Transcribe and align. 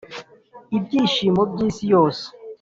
ibyishimo 0.77 1.41
by'isi 1.51 1.83
yose! 1.93 2.23